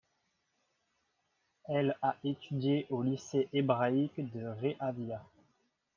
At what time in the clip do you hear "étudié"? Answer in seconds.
2.23-2.87